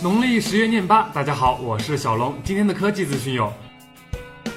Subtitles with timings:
[0.00, 2.32] 农历十月廿八，大家好，我是小龙。
[2.44, 3.52] 今天的科技资讯有：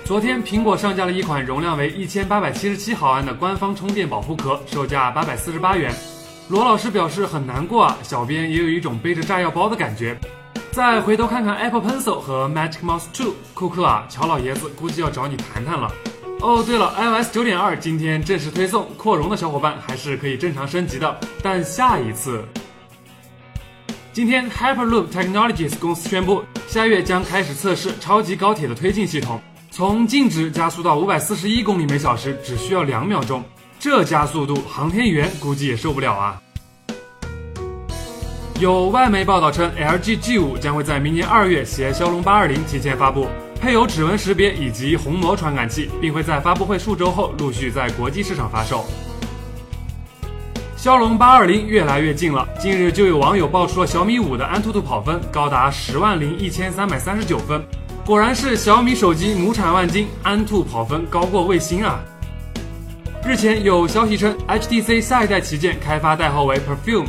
[0.06, 5.92] 昨天苹果上架了一款容量为一千八百七十七毫安的官方充电保护壳，售价八百四十八元。
[6.48, 10.16] 罗老师表示很难过啊，小编也有一种背着炸药包的感觉。
[10.72, 15.92] 再回头看看 Apple Pencil 和 Magic Mouse 2，库克啊，乔老爷子估计要找你谈谈了。
[16.42, 22.46] 哦，对了，iOS 九点二今天正式推送，扩容的小伙伴还是可以正常升级的，但下一次。
[24.14, 29.40] 今天，Hyperloop Technologies 公司宣布，下月将开始测试超级高铁的推进系统，
[29.72, 33.42] 从静止加速到五百四十一公里每小时，只需要两秒钟。
[33.80, 36.42] 这加速度，航天员估计也受不了啊！
[38.60, 43.30] 有外媒报道称，LG G5 将会在明年二月携骁龙八二零提前发布，
[43.62, 48.86] 配有指纹识别以及虹膜传感器，并会在发布会数周后陆续在国际市场发售。
[50.82, 52.50] 骁龙八二零越来越近了。
[52.60, 57.64] 近日就有网友爆出了小米五的安兔兔跑分高达十万零一千三百三十九分，
[58.04, 62.00] 果然是小米手机亩产万金，安兔跑分高过卫星啊！
[63.24, 67.06] 日前有消息称，HTC 下一代旗舰开发代号为 Perfume，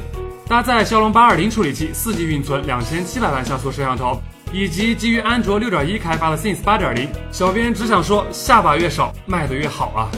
[0.46, 4.20] 搭载骁龙八二零处理器，四 G 运存，两千七百万像素摄像头，
[4.52, 7.08] 以及基于安卓六点一开发的 Sense 八点零。
[7.30, 10.12] 小编只想说，下巴越少，卖的越好啊！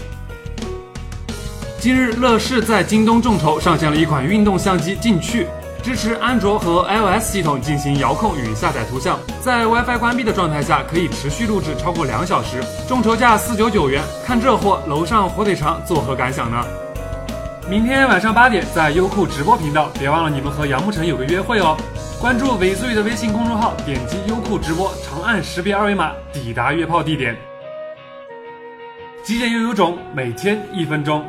[1.85, 5.47] 今日，乐视在京东众筹上线了一款运动相机劲趣，
[5.83, 12.65] 支持安卓和 iOS 系统进行遥控与下载图像，在 WiFi 关闭的状态下可以持续录制超过两小时。
[12.89, 16.65] 众筹价四九九元，看这货，楼上火腿肠作何感想呢？
[17.69, 21.77] 明天晚上八点在优酷直播频道，别忘了你们和杨慕辰有个约会哦。
[22.19, 27.37] 关注尾随的微信公众号，点击优酷直播，长按识别二维码抵达约炮地点。
[29.23, 31.23] 极简又有种，每天一分钟。